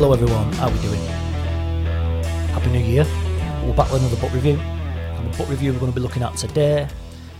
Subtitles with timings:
[0.00, 1.00] Hello everyone, how are we doing?
[2.54, 3.04] Happy New Year.
[3.66, 4.54] We're back with another book review.
[4.54, 6.88] And the book review we're going to be looking at today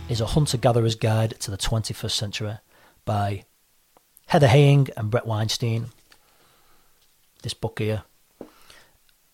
[0.09, 2.53] is A Hunter Gatherer's Guide to the 21st Century
[3.03, 3.45] by
[4.27, 5.87] Heather Heying and Brett Weinstein.
[7.41, 8.03] This book here.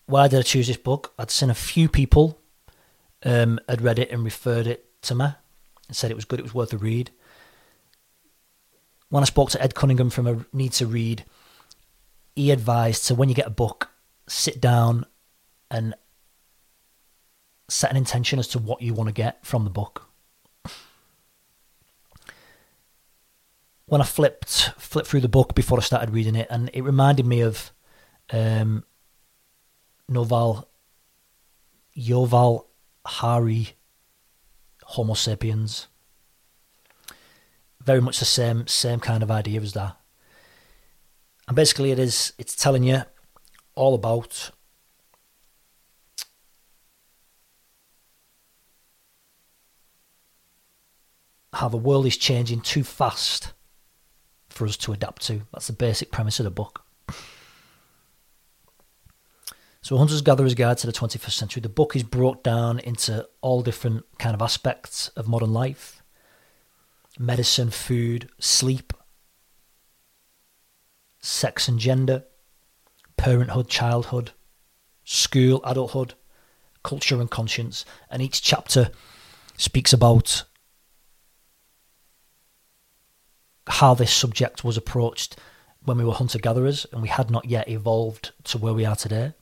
[0.06, 1.12] Why did I choose this book?
[1.18, 2.40] I'd seen a few people
[3.24, 5.26] um, had read it and referred it to me
[5.86, 7.10] and said it was good, it was worth a read.
[9.10, 11.26] When I spoke to Ed Cunningham from a Need to Read,
[12.38, 13.90] he advised so when you get a book,
[14.28, 15.04] sit down
[15.72, 15.92] and
[17.68, 20.06] set an intention as to what you want to get from the book.
[23.86, 27.26] When I flipped flipped through the book before I started reading it, and it reminded
[27.26, 27.72] me of
[28.30, 28.84] um,
[30.08, 30.68] Noval
[31.96, 32.66] Yuval
[33.04, 33.70] Hari
[34.84, 35.88] Homo sapiens.
[37.82, 39.96] Very much the same same kind of idea as that.
[41.48, 43.02] And basically, it is it's telling you
[43.74, 44.50] all about
[51.54, 53.54] how the world is changing too fast
[54.50, 55.42] for us to adapt to.
[55.52, 56.84] That's the basic premise of the book.
[59.80, 61.62] So, Hunter's Gatherer's Guide to the 21st Century.
[61.62, 66.02] The book is brought down into all different kind of aspects of modern life:
[67.18, 68.92] medicine, food, sleep,
[71.20, 72.24] sex and gender,
[73.16, 74.32] parenthood, childhood,
[75.04, 76.14] school, adulthood,
[76.82, 77.84] culture and conscience.
[78.10, 78.90] And each chapter
[79.56, 80.44] speaks about
[83.66, 85.36] how this subject was approached
[85.84, 88.96] when we were hunter gatherers and we had not yet evolved to where we are
[88.96, 89.34] today.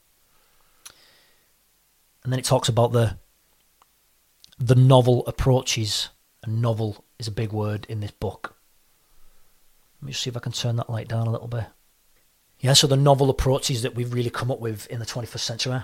[2.25, 3.19] And then it talks about the
[4.59, 6.09] the novel approaches.
[6.43, 8.56] And novel is a big word in this book.
[10.07, 11.65] Let me see if I can turn that light down a little bit.
[12.61, 15.81] Yeah, so the novel approaches that we've really come up with in the 21st century.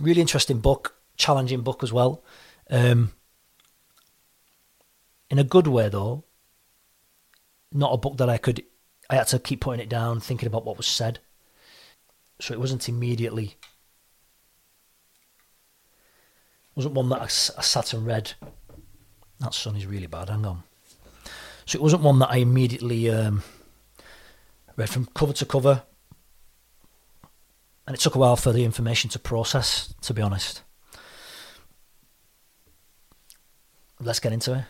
[0.00, 2.24] Really interesting book, challenging book as well.
[2.68, 3.12] Um,
[5.30, 6.24] in a good way, though.
[7.70, 8.64] Not a book that I could,
[9.08, 11.20] I had to keep putting it down, thinking about what was said.
[12.40, 13.58] So it wasn't immediately,
[16.74, 17.28] wasn't one that I, I
[17.62, 18.32] sat and read.
[19.38, 20.64] That sun is really bad, hang on.
[21.72, 23.42] So it wasn't one that I immediately um,
[24.76, 25.84] read from cover to cover.
[27.86, 30.60] And it took a while for the information to process, to be honest.
[33.98, 34.64] Let's get into it.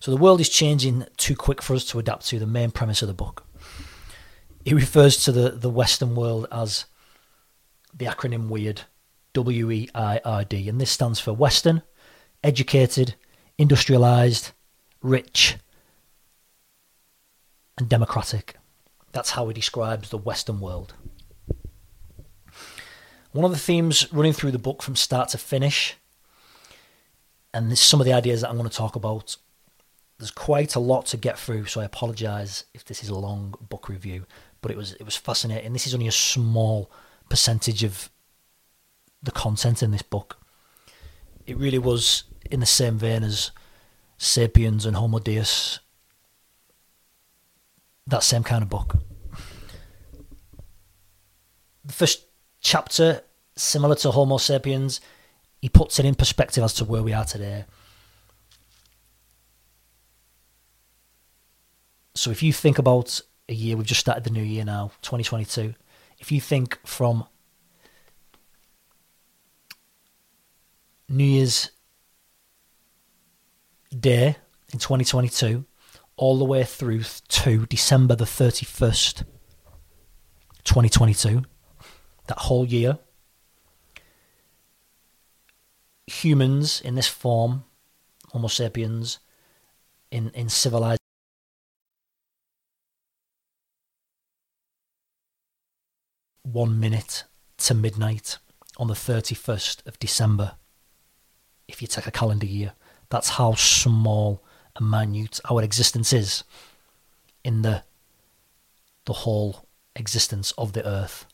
[0.00, 3.02] So, the world is changing too quick for us to adapt to the main premise
[3.02, 3.46] of the book.
[4.64, 6.86] It refers to the, the Western world as
[7.94, 8.80] the acronym WEIRD,
[9.34, 11.82] W E I R D, and this stands for Western,
[12.42, 13.14] educated,
[13.58, 14.50] industrialized,
[15.02, 15.56] rich,
[17.80, 18.56] and democratic.
[19.12, 20.94] That's how he describes the Western world.
[23.32, 25.96] One of the themes running through the book from start to finish,
[27.52, 29.36] and some of the ideas that I'm going to talk about.
[30.18, 33.54] There's quite a lot to get through, so I apologise if this is a long
[33.70, 34.26] book review,
[34.60, 35.72] but it was it was fascinating.
[35.72, 36.90] This is only a small
[37.30, 38.10] percentage of
[39.22, 40.38] the content in this book.
[41.46, 43.50] It really was in the same vein as
[44.18, 45.80] Sapiens and Homo Deus.
[48.10, 48.96] That same kind of book.
[51.84, 52.26] The first
[52.60, 53.22] chapter,
[53.56, 55.00] similar to Homo sapiens,
[55.62, 57.66] he puts it in perspective as to where we are today.
[62.16, 65.74] So if you think about a year, we've just started the new year now, 2022.
[66.18, 67.26] If you think from
[71.08, 71.70] New Year's
[73.96, 74.36] Day
[74.72, 75.64] in 2022
[76.20, 79.24] all the way through to December the 31st,
[80.64, 81.42] 2022,
[82.26, 82.98] that whole year,
[86.06, 87.64] humans in this form,
[88.32, 89.18] Homo sapiens,
[90.10, 91.00] in, in civilized
[96.42, 97.24] one minute
[97.56, 98.36] to midnight
[98.76, 100.56] on the 31st of December,
[101.66, 102.74] if you take a calendar year.
[103.08, 104.44] That's how small
[104.76, 106.44] and minute our existence is
[107.44, 107.82] in the
[109.06, 111.26] the whole existence of the earth,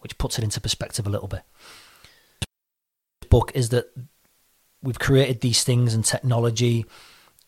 [0.00, 1.42] which puts it into perspective a little bit.
[3.30, 3.86] Book is that
[4.82, 6.84] we've created these things and technology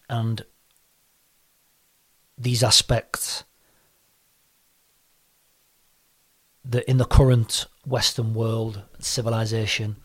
[0.09, 0.43] and
[2.39, 3.45] these aspects
[6.65, 9.97] that in the current Western world civilization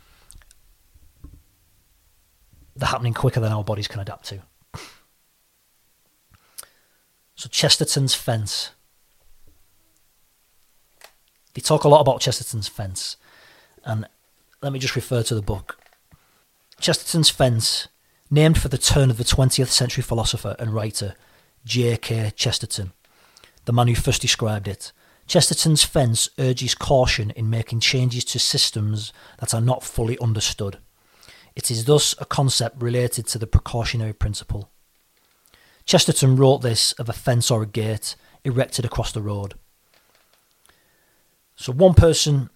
[2.76, 4.42] they're happening quicker than our bodies can adapt to.
[7.42, 8.70] So Chesterton's fence.
[11.56, 13.18] they talk a lot about Chesterton's fence,
[13.84, 14.06] and
[14.62, 15.80] let me just refer to the book.
[16.80, 17.88] Chesterton's fence,
[18.30, 21.16] named for the turn of the 20th century philosopher and writer
[21.66, 22.34] G.K.
[22.36, 22.94] Chesterton,
[23.66, 24.92] the man who first described it.
[25.26, 30.78] Chesterton's fence urges caution in making changes to systems that are not fully understood.
[31.56, 34.70] It is thus a concept related to the precautionary principle.
[35.92, 38.16] Chesterton wrote this of a fence or a gate
[38.46, 39.56] erected across the road.
[41.58, 42.50] So one person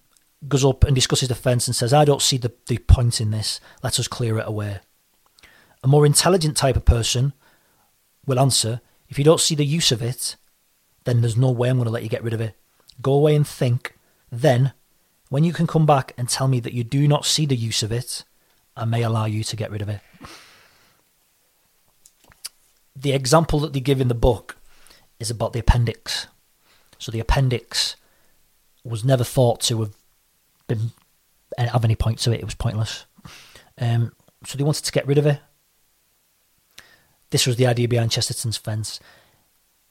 [0.48, 3.32] goes up and discusses the fence and says, I don't see the, the point in
[3.32, 4.80] this, let us clear it away.
[5.84, 7.34] A more intelligent type of person
[8.24, 8.80] will answer,
[9.10, 10.36] if you don't see the use of it,
[11.04, 12.54] then there's no way I'm going to let you get rid of it.
[13.02, 13.98] Go away and think.
[14.32, 14.72] Then,
[15.28, 17.82] when you can come back and tell me that you do not see the use
[17.82, 18.24] of it,
[18.74, 20.00] I may allow you to get rid of it.
[22.98, 24.56] The example that they give in the book
[25.20, 26.26] is about the appendix.
[26.98, 27.96] So the appendix
[28.84, 29.96] was never thought to have
[30.66, 30.92] been
[31.58, 32.40] have any point to it.
[32.40, 33.04] It was pointless.
[33.78, 34.12] Um,
[34.44, 35.40] so they wanted to get rid of it.
[37.30, 39.00] This was the idea behind Chesterton's fence.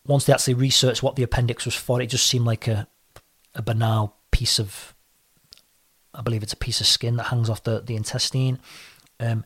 [0.08, 2.88] Once they actually researched what the appendix was for, it just seemed like a
[3.54, 4.94] a banal piece of,
[6.14, 8.60] I believe it's a piece of skin that hangs off the the intestine.
[9.20, 9.46] Um,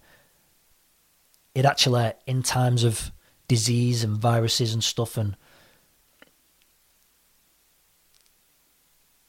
[1.53, 3.11] it actually, in times of
[3.49, 5.35] disease and viruses and stuff, and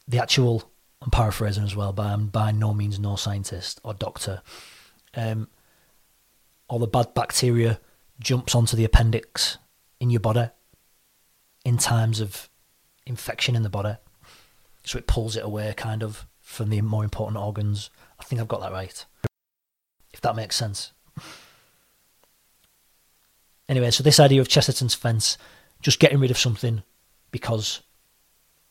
[0.07, 0.71] the actual
[1.01, 4.41] I'm paraphrasing as well, but I'm by no means no scientist or doctor.
[5.15, 5.49] Um,
[6.67, 7.79] all the bad bacteria
[8.19, 9.57] jumps onto the appendix
[9.99, 10.49] in your body
[11.65, 12.49] in times of
[13.05, 13.95] infection in the body.
[14.85, 17.89] So it pulls it away, kind of, from the more important organs.
[18.19, 19.05] I think I've got that right.
[20.13, 20.91] If that makes sense.
[23.71, 25.37] Anyway, so this idea of Chesterton's fence,
[25.81, 26.83] just getting rid of something
[27.31, 27.79] because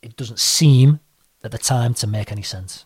[0.03, 1.01] it doesn't seem
[1.43, 2.85] at the time to make any sense.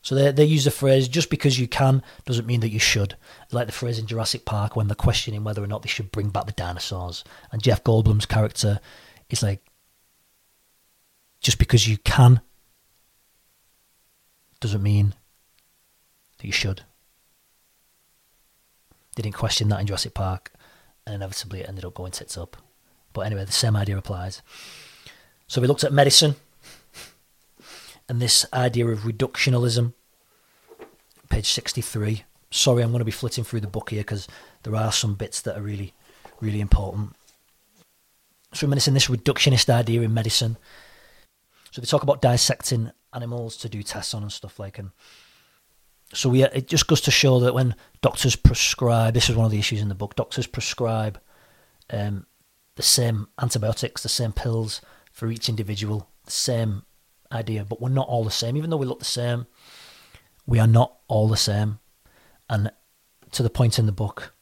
[0.00, 3.16] So they, they use the phrase, just because you can doesn't mean that you should.
[3.50, 6.28] Like the phrase in Jurassic Park when they're questioning whether or not they should bring
[6.28, 7.24] back the dinosaurs.
[7.50, 8.78] And Jeff Goldblum's character
[9.28, 9.60] is like,
[11.40, 12.42] just because you can
[14.60, 15.14] doesn't mean
[16.38, 16.84] that you should.
[19.14, 20.52] Didn't question that in Jurassic Park,
[21.06, 22.56] and inevitably it ended up going tits up.
[23.12, 24.40] But anyway, the same idea applies.
[25.46, 26.36] So we looked at medicine
[28.08, 29.92] and this idea of reductionalism.
[31.28, 32.24] Page 63.
[32.50, 34.28] Sorry, I'm going to be flitting through the book here because
[34.62, 35.94] there are some bits that are really,
[36.40, 37.14] really important.
[38.52, 40.58] So, medicine, this reductionist idea in medicine.
[41.70, 44.90] So, they talk about dissecting animals to do tests on and stuff like and
[46.12, 49.52] so we it just goes to show that when doctors prescribe this is one of
[49.52, 51.20] the issues in the book doctors prescribe
[51.90, 52.26] um,
[52.76, 54.80] the same antibiotics, the same pills
[55.12, 56.82] for each individual, the same
[57.30, 58.56] idea, but we're not all the same.
[58.56, 59.46] Even though we look the same,
[60.46, 61.78] we are not all the same.
[62.48, 62.70] And
[63.32, 64.34] to the point in the book,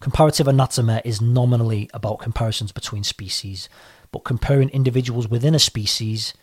[0.00, 3.68] comparative anatomy is nominally about comparisons between species,
[4.12, 6.34] but comparing individuals within a species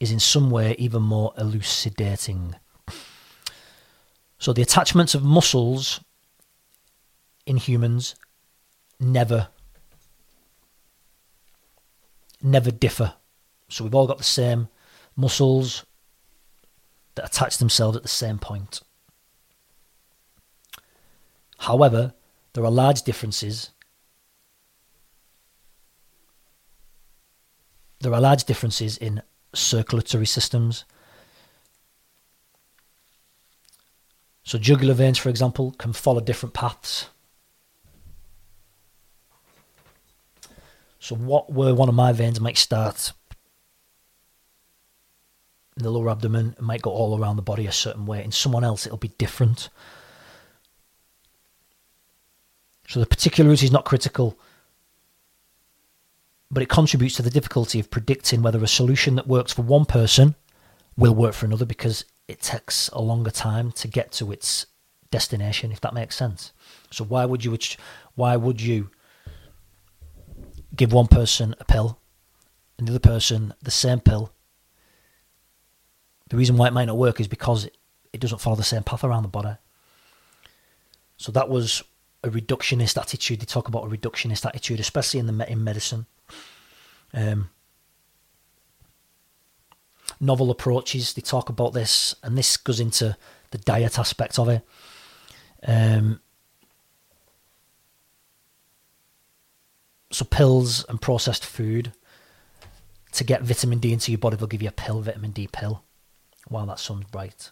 [0.00, 2.56] is in some way even more elucidating.
[4.38, 6.00] So the attachments of muscles
[7.46, 8.14] in humans
[8.98, 9.48] never
[12.42, 13.14] never differ.
[13.68, 14.68] So we've all got the same
[15.14, 15.84] muscles
[17.14, 18.80] that attach themselves at the same point.
[21.58, 22.14] However,
[22.54, 23.70] there are large differences.
[28.00, 29.22] There are large differences in
[29.54, 30.84] circulatory systems.
[34.42, 37.08] So, jugular veins, for example, can follow different paths.
[41.00, 43.12] So what where one of my veins might start
[45.76, 48.22] in the lower abdomen, it might go all around the body a certain way.
[48.22, 49.70] In someone else, it'll be different.
[52.86, 54.38] So the particularity is not critical,
[56.50, 59.84] but it contributes to the difficulty of predicting whether a solution that works for one
[59.84, 60.34] person
[60.96, 64.66] will work for another because it takes a longer time to get to its
[65.10, 66.52] destination, if that makes sense.
[66.90, 67.56] So why would you
[68.14, 68.90] why would you
[70.74, 71.98] give one person a pill
[72.78, 74.32] and the other person the same pill,
[76.28, 77.76] the reason why it might not work is because it,
[78.12, 79.56] it doesn't follow the same path around the body.
[81.16, 81.82] So that was
[82.24, 83.40] a reductionist attitude.
[83.40, 86.06] They talk about a reductionist attitude, especially in the in medicine.
[87.12, 87.50] Um,
[90.20, 91.14] novel approaches.
[91.14, 93.16] They talk about this, and this goes into
[93.50, 94.66] the diet aspect of it.
[95.66, 96.20] Um,
[100.12, 101.92] So pills and processed food
[103.12, 105.84] to get vitamin D into your body, they'll give you a pill, vitamin D pill,
[106.48, 107.50] while that sun's bright.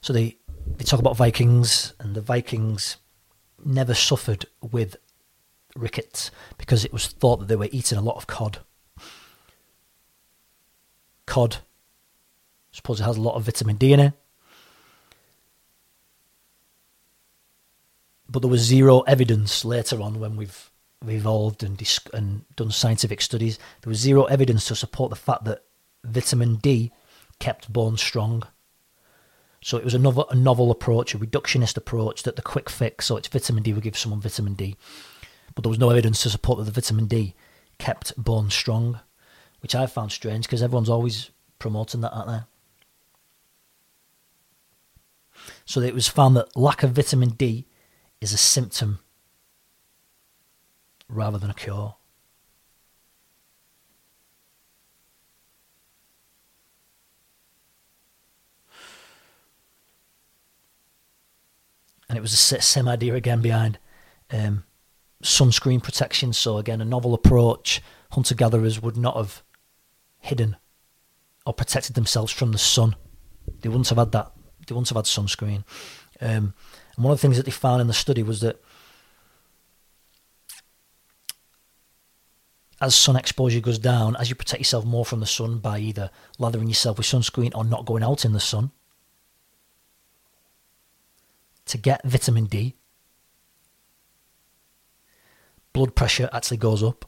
[0.00, 0.38] So they
[0.76, 2.96] they talk about Vikings, and the Vikings
[3.64, 4.96] never suffered with
[5.78, 8.58] rickets because it was thought that they were eating a lot of cod.
[11.26, 14.12] Cod, I suppose it has a lot of vitamin D in it.
[18.28, 20.70] But there was zero evidence later on when we've
[21.06, 21.80] evolved and,
[22.12, 23.58] and done scientific studies.
[23.82, 25.62] There was zero evidence to support the fact that
[26.04, 26.92] vitamin D
[27.38, 28.42] kept bones strong.
[29.62, 33.16] So it was another a novel approach, a reductionist approach that the quick fix, so
[33.16, 34.76] it's vitamin D, would give someone vitamin D.
[35.54, 37.34] But there was no evidence to support that the vitamin D
[37.78, 39.00] kept bones strong,
[39.60, 42.40] which I found strange because everyone's always promoting that, aren't they?
[45.64, 47.66] So it was found that lack of vitamin D
[48.20, 48.98] is a symptom
[51.08, 51.96] rather than a cure.
[62.08, 63.78] And it was the same idea again behind
[64.30, 64.64] um,
[65.22, 66.32] sunscreen protection.
[66.32, 67.82] So, again, a novel approach.
[68.12, 69.42] Hunter gatherers would not have
[70.18, 70.56] hidden
[71.44, 72.96] or protected themselves from the sun.
[73.60, 74.32] They wouldn't have had that.
[74.66, 75.64] They wouldn't have had sunscreen.
[76.20, 76.54] Um,
[76.96, 78.62] and one of the things that they found in the study was that
[82.80, 86.10] as sun exposure goes down, as you protect yourself more from the sun by either
[86.38, 88.70] lathering yourself with sunscreen or not going out in the sun,
[91.66, 92.74] to get vitamin D,
[95.76, 97.04] blood pressure actually goes up.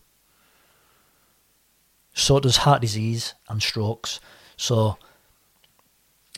[2.13, 4.21] So does heart disease and strokes.
[4.59, 4.99] So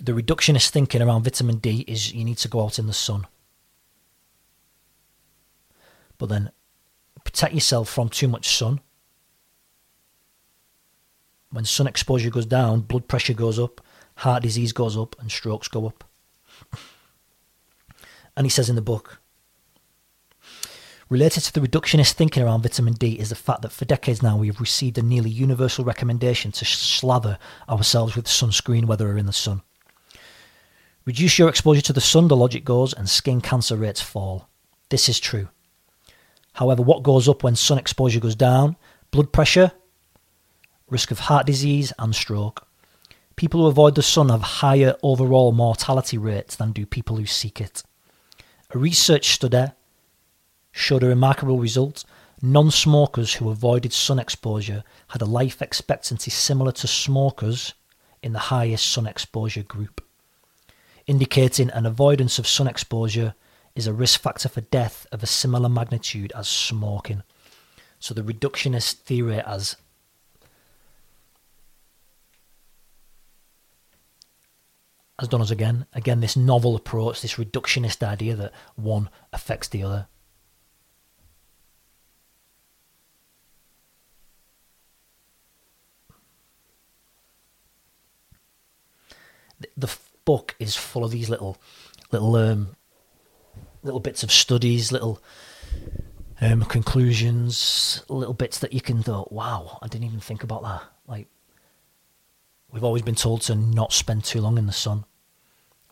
[0.00, 3.26] the reductionist thinking around vitamin D is you need to go out in the sun.
[6.18, 6.52] But then
[7.24, 8.78] protect yourself from too much sun
[11.50, 13.80] when sun exposure goes down, blood pressure goes up,
[14.14, 16.04] heart disease goes up, and strokes go up.
[18.36, 19.19] And he says in the book,
[21.10, 24.36] Related to the reductionist thinking around vitamin D is the fact that for decades now
[24.36, 27.36] we have received a nearly universal recommendation to slather
[27.68, 29.62] ourselves with sunscreen whether we're in the sun.
[31.04, 34.48] Reduce your exposure to the sun, the logic goes, and skin cancer rates fall.
[34.90, 35.48] This is true.
[36.52, 38.76] However, what goes up when sun exposure goes down?
[39.10, 39.72] Blood pressure,
[40.88, 42.68] risk of heart disease and stroke.
[43.34, 47.60] People who avoid the sun have higher overall mortality rates than do people who seek
[47.60, 47.82] it.
[48.72, 49.72] A research study
[50.72, 52.04] showed a remarkable result.
[52.42, 57.74] Non smokers who avoided sun exposure had a life expectancy similar to smokers
[58.22, 60.02] in the highest sun exposure group,
[61.06, 63.34] indicating an avoidance of sun exposure
[63.74, 67.22] is a risk factor for death of a similar magnitude as smoking.
[67.98, 69.76] So the reductionist theory as
[75.18, 75.86] has done us again.
[75.92, 80.08] Again, this novel approach, this reductionist idea that one affects the other.
[89.76, 91.58] The book is full of these little,
[92.12, 92.76] little, um,
[93.82, 95.22] little bits of studies, little
[96.40, 100.82] um, conclusions, little bits that you can go, "Wow, I didn't even think about that."
[101.06, 101.28] Like,
[102.72, 105.04] we've always been told to not spend too long in the sun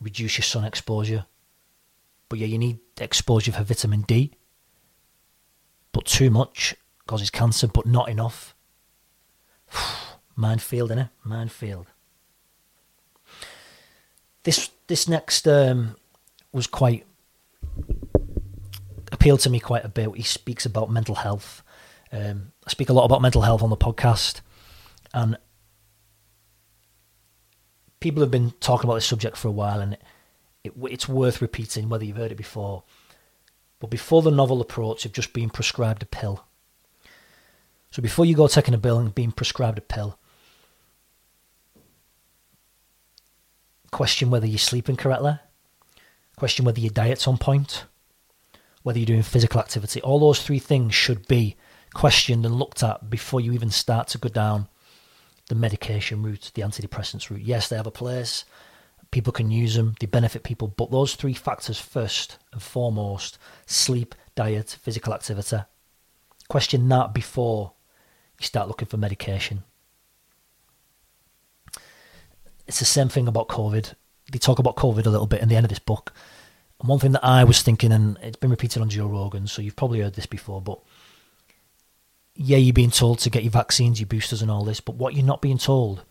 [0.00, 1.26] reduce your sun exposure.
[2.28, 4.32] But yeah, you need exposure for vitamin D.
[5.92, 6.74] But too much
[7.06, 8.54] causes cancer, but not enough.
[10.36, 11.10] Minefield, innit?
[11.24, 11.86] Minefield.
[14.44, 15.96] This this next um,
[16.52, 17.04] was quite
[19.12, 20.14] appealed to me quite a bit.
[20.16, 21.62] He speaks about mental health.
[22.12, 24.40] Um, I speak a lot about mental health on the podcast,
[25.12, 25.36] and
[28.00, 30.02] people have been talking about this subject for a while, and it,
[30.64, 32.84] it, it's worth repeating whether you've heard it before.
[33.80, 36.44] But before the novel approach of just being prescribed a pill,
[37.90, 40.18] so before you go taking a pill and being prescribed a pill,
[43.90, 45.38] question whether you're sleeping correctly,
[46.36, 47.84] question whether your diet's on point,
[48.82, 50.00] whether you're doing physical activity.
[50.02, 51.56] All those three things should be
[51.94, 54.68] questioned and looked at before you even start to go down
[55.48, 57.42] the medication route, the antidepressants route.
[57.42, 58.44] Yes, they have a place.
[59.10, 59.94] People can use them.
[59.98, 60.68] They benefit people.
[60.68, 65.58] But those three factors first and foremost sleep, diet, physical activity.
[66.48, 67.72] Question that before
[68.38, 69.64] you start looking for medication.
[72.68, 73.94] It's the same thing about COVID.
[74.30, 76.12] They talk about COVID a little bit in the end of this book.
[76.78, 79.62] And one thing that I was thinking, and it's been repeated on Joe Rogan, so
[79.62, 80.78] you've probably heard this before, but
[82.34, 85.14] yeah, you're being told to get your vaccines, your boosters, and all this, but what
[85.14, 86.04] you're not being told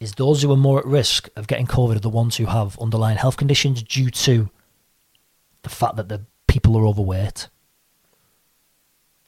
[0.00, 2.78] is those who are more at risk of getting COVID are the ones who have
[2.78, 4.48] underlying health conditions due to
[5.62, 7.48] the fact that the people are overweight.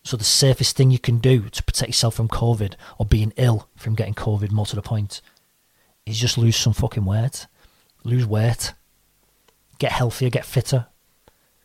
[0.05, 3.69] So the safest thing you can do to protect yourself from COVID or being ill
[3.77, 5.21] from getting COVID, more to the point,
[6.09, 7.47] is just lose some fucking weight.
[8.05, 8.73] Lose weight.
[9.79, 10.87] Get healthier, get fitter.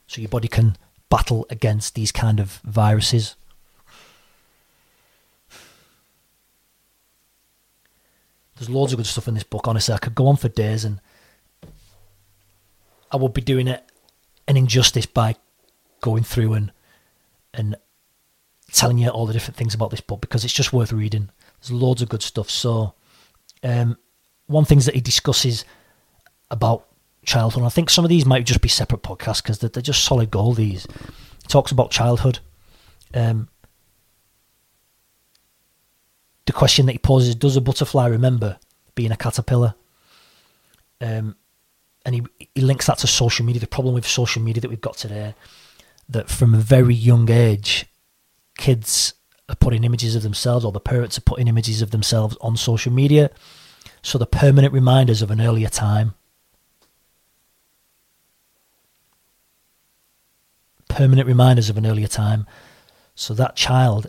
[0.07, 0.77] So your body can
[1.09, 3.35] battle against these kind of viruses.
[8.55, 9.67] There's loads of good stuff in this book.
[9.67, 11.01] Honestly, I could go on for days, and
[13.11, 13.83] I would be doing it
[14.47, 15.35] an injustice by
[16.01, 16.71] going through and
[17.53, 17.75] and
[18.71, 21.29] telling you all the different things about this book because it's just worth reading.
[21.61, 22.49] There's loads of good stuff.
[22.49, 22.95] So,
[23.63, 23.97] um,
[24.47, 25.65] one things that he discusses
[26.51, 26.87] about
[27.25, 29.81] childhood, And I think some of these might just be separate podcasts because they're, they're,
[29.81, 30.57] just solid gold.
[30.57, 32.39] These he talks about childhood.
[33.13, 33.49] Um,
[36.45, 38.57] the question that he poses: Does a butterfly remember
[38.95, 39.75] being a caterpillar?
[41.01, 41.35] Um,
[42.05, 42.23] and he
[42.53, 43.61] he links that to social media.
[43.61, 45.35] The problem with social media that we've got today,
[46.09, 47.85] that from a very young age,
[48.57, 49.13] kids
[49.49, 52.91] are putting images of themselves, or the parents are putting images of themselves on social
[52.91, 53.31] media.
[54.03, 56.13] So the permanent reminders of an earlier time.
[60.89, 62.45] Permanent reminders of an earlier time.
[63.15, 64.07] So that child,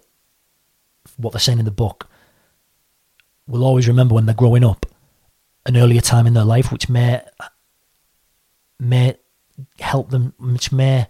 [1.16, 2.08] what they're saying in the book,
[3.46, 4.84] will always remember when they're growing up
[5.64, 7.22] an earlier time in their life, which may
[8.80, 9.16] may
[9.78, 11.06] help them, which may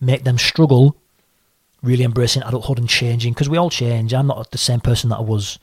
[0.00, 0.96] make them struggle
[1.82, 4.14] really embracing adulthood and changing because we all change.
[4.14, 5.58] I'm not the same person that I was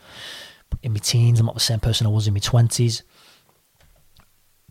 [0.83, 1.39] in my teens.
[1.39, 3.03] I'm not the same person I was in my twenties.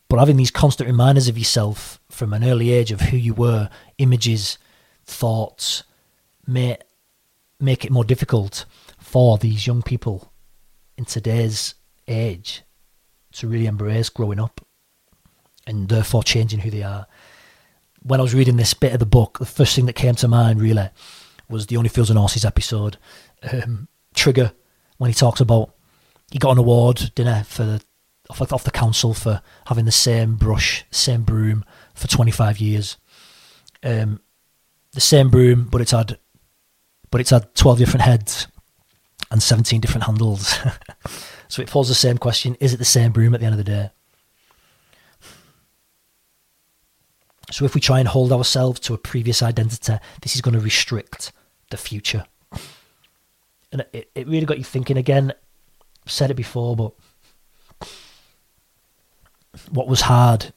[0.08, 3.68] But having these constant reminders of yourself from an early age of who you were,
[3.98, 4.56] images,
[5.04, 5.84] thoughts,
[6.46, 6.78] may
[7.60, 8.64] make it more difficult
[8.98, 10.32] for these young people
[10.96, 11.74] in today's
[12.06, 12.62] age
[13.32, 14.64] to really embrace growing up
[15.66, 17.06] and therefore changing who they are.
[18.02, 20.28] When I was reading this bit of the book, the first thing that came to
[20.28, 20.88] mind really
[21.50, 22.96] was the Only Fools and Horses episode.
[23.52, 24.52] Um, Trigger,
[24.96, 25.74] when he talks about
[26.30, 27.80] he got an award dinner for
[28.30, 31.64] off, off the council for having the same brush, same broom
[31.94, 32.96] for 25 years.
[33.82, 34.20] Um,
[34.92, 36.18] the same broom, but it's had,
[37.10, 38.48] but it's had 12 different heads
[39.30, 40.58] and 17 different handles.
[41.48, 43.64] so it poses the same question is it the same broom at the end of
[43.64, 43.90] the day?
[47.50, 50.60] So if we try and hold ourselves to a previous identity, this is going to
[50.60, 51.32] restrict
[51.70, 52.26] the future.
[53.72, 55.32] And it, it really got you thinking again.
[56.08, 56.92] Said it before, but
[59.70, 60.52] what was hard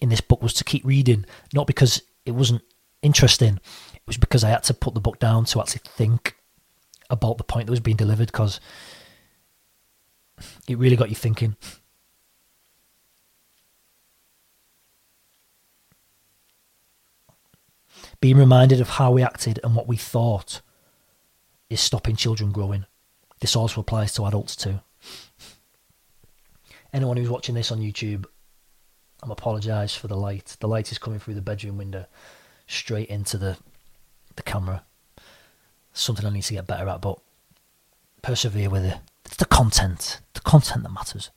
[0.00, 2.62] in this book was to keep reading, not because it wasn't
[3.00, 3.60] interesting,
[3.94, 6.36] it was because I had to put the book down to actually think
[7.10, 8.60] about the point that was being delivered because
[10.66, 11.56] it really got you thinking.
[18.20, 20.60] Being reminded of how we acted and what we thought
[21.70, 22.84] is stopping children growing.
[23.40, 24.80] This also applies to adults too.
[26.92, 28.26] Anyone who's watching this on YouTube,
[29.22, 30.56] I'm apologise for the light.
[30.60, 32.06] The light is coming through the bedroom window
[32.66, 33.56] straight into the
[34.36, 34.84] the camera.
[35.92, 37.18] Something I need to get better at, but
[38.22, 38.98] persevere with it.
[39.24, 41.30] It's the content, the content that matters.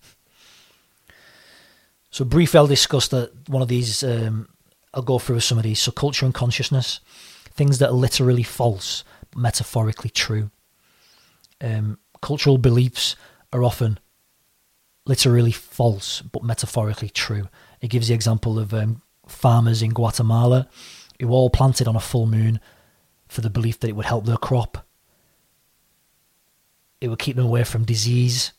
[2.11, 4.49] So briefly, I'll discuss that one of these um,
[4.93, 5.79] I'll go through some of these.
[5.79, 6.99] So, culture and consciousness,
[7.51, 9.03] things that are literally false,
[9.35, 10.51] metaphorically true.
[11.61, 13.15] Um, cultural beliefs
[13.53, 13.99] are often
[15.05, 17.47] literally false, but metaphorically true.
[17.81, 20.67] It gives the example of um, farmers in Guatemala
[21.19, 22.59] who all planted on a full moon
[23.27, 24.85] for the belief that it would help their crop.
[26.99, 28.53] It would keep them away from disease.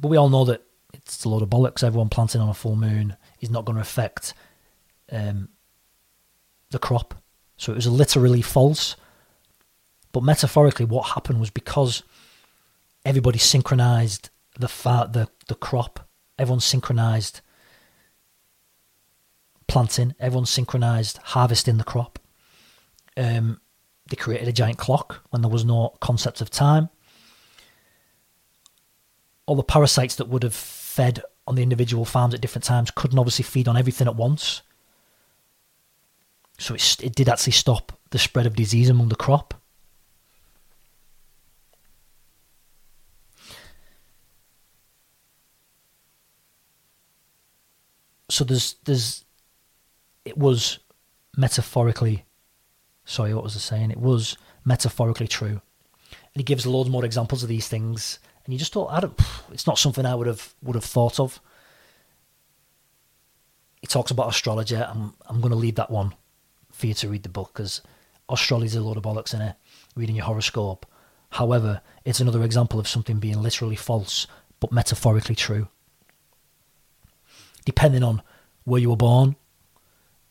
[0.00, 0.62] But we all know that
[0.94, 1.82] it's a load of bollocks.
[1.82, 4.34] Everyone planting on a full moon is not going to affect
[5.10, 5.48] um,
[6.70, 7.14] the crop.
[7.56, 8.96] So it was literally false.
[10.12, 12.02] But metaphorically, what happened was because
[13.04, 16.08] everybody synchronized the fa- the the crop.
[16.38, 17.40] Everyone synchronized
[19.66, 20.14] planting.
[20.18, 22.18] Everyone synchronized harvesting the crop.
[23.16, 23.60] Um,
[24.08, 26.88] they created a giant clock when there was no concept of time.
[29.46, 33.18] All the parasites that would have fed on the individual farms at different times couldn't
[33.18, 34.62] obviously feed on everything at once.
[36.58, 39.54] So it, it did actually stop the spread of disease among the crop.
[48.32, 49.24] So there's there's
[50.24, 50.78] it was
[51.36, 52.24] metaphorically
[53.04, 53.90] Sorry, what was I saying?
[53.90, 55.60] It was metaphorically true.
[56.10, 58.18] And he gives loads more examples of these things.
[58.44, 59.20] And you just thought, I don't,
[59.52, 61.40] it's not something I would have would have thought of.
[63.80, 64.76] He talks about astrology.
[64.76, 66.14] I'm I'm going to leave that one
[66.70, 67.82] for you to read the book because
[68.28, 69.56] astrology is a load of bollocks in it.
[69.96, 70.86] Reading your horoscope.
[71.30, 74.26] However, it's another example of something being literally false
[74.60, 75.68] but metaphorically true.
[77.64, 78.22] Depending on
[78.64, 79.36] where you were born,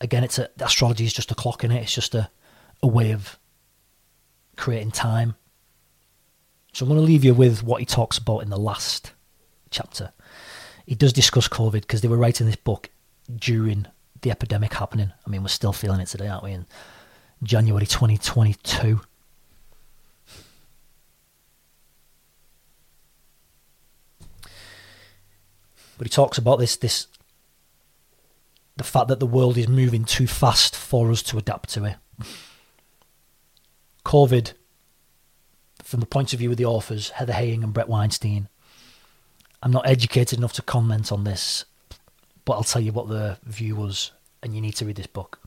[0.00, 1.82] again, it's a, astrology is just a clock in it.
[1.82, 2.30] It's just a,
[2.82, 3.38] a way of
[4.56, 5.36] creating time.
[6.72, 9.12] So I'm going to leave you with what he talks about in the last
[9.70, 10.12] chapter.
[10.86, 12.90] He does discuss COVID because they were writing this book
[13.34, 13.86] during
[14.22, 15.12] the epidemic happening.
[15.26, 16.52] I mean, we're still feeling it today, aren't we?
[16.52, 16.66] In
[17.42, 19.00] January 2022.
[25.98, 27.06] But he talks about this this
[28.82, 31.96] the fact that the world is moving too fast for us to adapt to it.
[34.04, 34.54] COVID,
[35.84, 38.48] from the point of view of the authors, Heather Heying and Brett Weinstein,
[39.62, 41.64] I'm not educated enough to comment on this,
[42.44, 44.10] but I'll tell you what the view was,
[44.42, 45.38] and you need to read this book.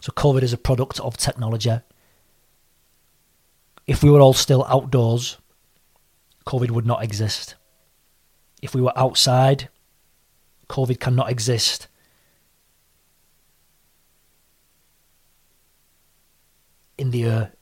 [0.00, 1.80] So, COVID is a product of technology.
[3.88, 5.38] If we were all still outdoors,
[6.46, 7.56] COVID would not exist.
[8.62, 9.68] If we were outside,
[10.68, 11.88] COVID cannot exist.
[16.98, 17.52] In the air,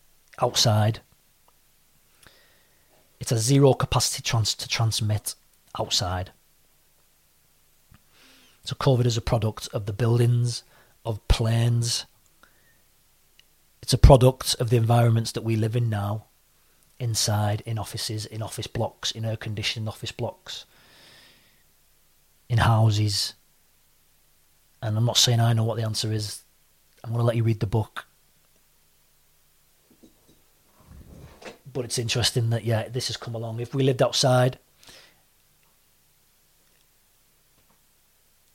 [0.40, 1.00] outside.
[3.20, 5.34] It's a zero capacity trans- to transmit
[5.78, 6.32] outside.
[8.64, 10.62] So COVID is a product of the buildings,
[11.04, 12.06] of planes.
[13.82, 16.24] It's a product of the environments that we live in now,
[16.98, 20.64] inside, in offices, in office blocks, in air conditioned office blocks,
[22.48, 23.34] in houses.
[24.80, 26.42] And I'm not saying I know what the answer is.
[27.02, 28.06] I'm going to let you read the book.
[31.74, 33.58] But it's interesting that, yeah, this has come along.
[33.58, 34.58] If we lived outside,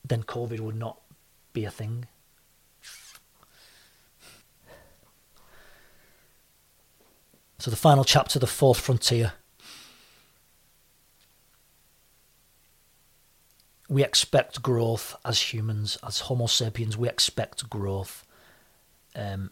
[0.06, 1.02] then COVID would not
[1.52, 2.08] be a thing.
[7.60, 9.34] So, the final chapter, The Fourth Frontier.
[13.90, 18.26] We expect growth as humans, as Homo sapiens, we expect growth.
[19.14, 19.50] Um,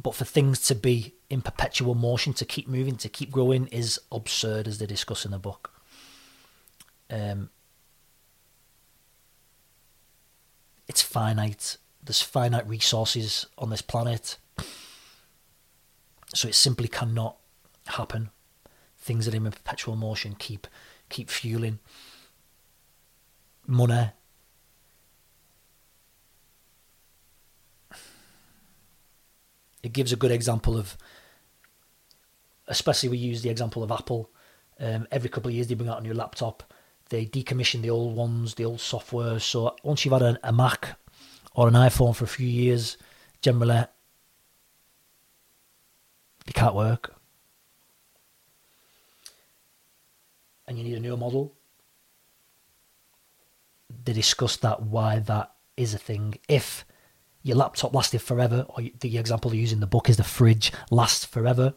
[0.00, 4.00] but for things to be in perpetual motion, to keep moving, to keep growing, is
[4.10, 5.72] absurd, as they discuss in the book.
[7.10, 7.50] Um,
[10.88, 11.76] it's finite.
[12.02, 14.38] There's finite resources on this planet.
[16.34, 17.36] So it simply cannot
[17.86, 18.30] happen.
[18.98, 20.66] Things that are in perpetual motion keep
[21.08, 21.80] keep fueling.
[23.66, 24.10] Money.
[29.82, 30.96] It gives a good example of
[32.68, 34.30] especially we use the example of Apple.
[34.78, 36.72] Um, every couple of years they bring out a new laptop
[37.10, 39.38] they decommission the old ones, the old software.
[39.40, 40.96] So once you've had a, a Mac
[41.54, 42.96] or an iPhone for a few years,
[43.42, 43.84] generally
[46.46, 47.14] they can't work.
[50.66, 51.52] And you need a new model.
[54.04, 56.36] They discuss that why that is a thing.
[56.48, 56.84] If
[57.42, 60.72] your laptop lasted forever, or the example they use in the book is the fridge
[60.90, 61.74] lasts forever,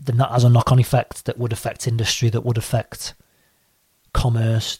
[0.00, 3.14] then that has a knock on effect that would affect industry, that would affect
[4.12, 4.78] commerce,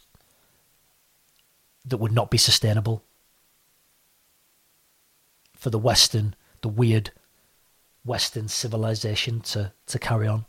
[1.85, 3.03] that would not be sustainable
[5.55, 7.11] for the Western, the weird
[8.05, 10.47] Western civilization to, to carry on.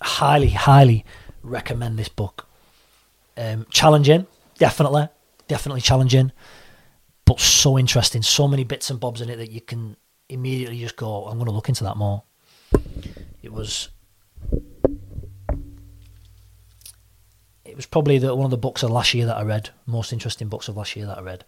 [0.00, 1.04] Highly, highly
[1.42, 2.46] recommend this book.
[3.36, 4.26] Um, challenging,
[4.60, 5.08] definitely,
[5.48, 6.30] definitely challenging,
[7.24, 8.22] but so interesting.
[8.22, 9.96] So many bits and bobs in it that you can
[10.28, 12.22] immediately just go, I'm going to look into that more.
[13.42, 13.88] It was.
[17.64, 20.12] It was probably the, one of the books of last year that I read, most
[20.12, 21.44] interesting books of last year that I read.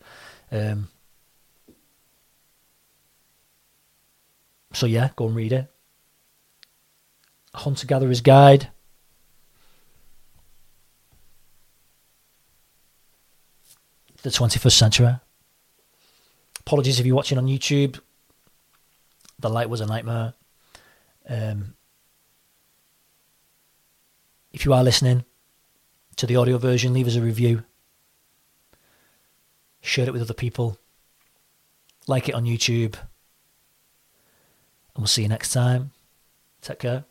[0.51, 0.88] Um,
[4.72, 5.70] so yeah, go and read it.
[7.55, 8.68] Hunter Gatherer's Guide.
[14.22, 15.14] The 21st century.
[16.61, 17.98] Apologies if you're watching on YouTube
[19.42, 20.32] the light was a nightmare.
[21.28, 21.74] Um,
[24.52, 25.24] if you are listening
[26.16, 27.64] to the audio version, leave us a review.
[29.80, 30.78] Share it with other people.
[32.06, 32.94] Like it on YouTube.
[34.94, 35.90] And we'll see you next time.
[36.61, 37.04] Take care.